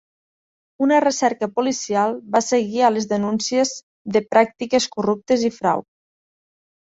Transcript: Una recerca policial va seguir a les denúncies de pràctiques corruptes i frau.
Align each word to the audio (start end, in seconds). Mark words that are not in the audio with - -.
Una 0.83 0.99
recerca 1.03 1.49
policial 1.57 2.15
va 2.35 2.41
seguir 2.45 2.81
a 2.87 2.89
les 2.95 3.05
denúncies 3.11 3.73
de 4.15 4.21
pràctiques 4.31 4.87
corruptes 4.97 5.45
i 5.51 5.55
frau. 5.61 5.85